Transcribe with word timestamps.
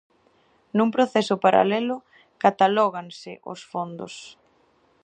Nun 0.77 0.89
proceso 0.95 1.35
paralelo, 1.45 1.97
catalóganse 2.43 3.31
os 3.51 3.59
fondos. 3.71 4.13